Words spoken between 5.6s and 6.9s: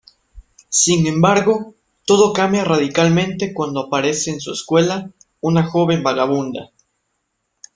joven vagabunda.